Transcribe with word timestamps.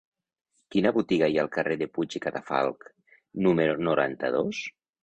Quina 0.75 0.91
botiga 0.95 1.27
hi 1.33 1.37
ha 1.37 1.43
al 1.43 1.51
carrer 1.57 1.77
de 1.83 1.89
Puig 1.99 2.17
i 2.21 2.25
Cadafalch 2.27 2.91
número 3.49 3.79
noranta-dos? 3.91 4.69